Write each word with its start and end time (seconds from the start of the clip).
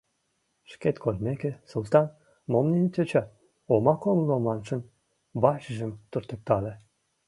Шкет 0.71 0.95
кодмеке, 1.03 1.51
Султан, 1.71 2.07
мом 2.51 2.65
нине 2.71 2.89
тӧчат, 2.95 3.27
омак 3.73 4.01
умыло 4.09 4.37
маншын, 4.45 4.81
вачыжым 5.41 5.91
туртыктале. 6.11 6.73